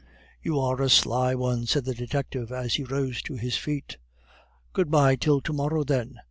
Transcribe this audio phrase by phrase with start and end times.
[0.41, 3.97] "You are a sly one," said the detective as he rose to his feet.
[4.73, 6.19] "Good bye till to morrow, then.